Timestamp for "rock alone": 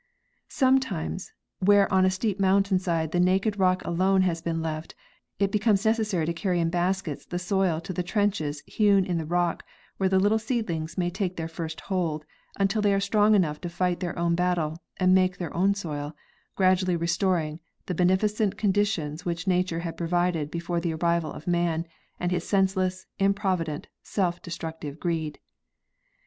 3.59-4.23